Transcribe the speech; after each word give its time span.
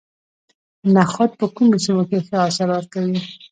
نخود 0.95 1.31
په 1.39 1.45
کومو 1.55 1.75
سیمو 1.83 2.03
کې 2.09 2.17
ښه 2.27 2.35
حاصل 2.43 2.69
ورکوي؟ 2.73 3.17